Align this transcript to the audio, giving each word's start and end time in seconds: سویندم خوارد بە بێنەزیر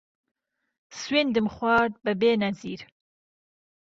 سویندم 0.99 1.47
خوارد 1.55 1.93
بە 2.03 2.13
بێنەزیر 2.21 2.81